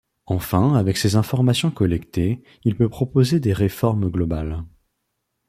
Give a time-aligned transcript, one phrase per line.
[0.25, 4.63] Enfin avec ces informations collectées, il peut proposer des réformes globales.